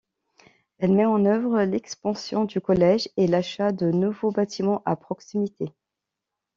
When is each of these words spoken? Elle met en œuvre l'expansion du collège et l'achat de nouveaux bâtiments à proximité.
Elle 0.79 0.93
met 0.93 1.05
en 1.05 1.25
œuvre 1.25 1.61
l'expansion 1.61 2.45
du 2.45 2.59
collège 2.59 3.07
et 3.17 3.27
l'achat 3.27 3.71
de 3.71 3.91
nouveaux 3.91 4.31
bâtiments 4.31 4.81
à 4.83 4.95
proximité. 4.95 5.75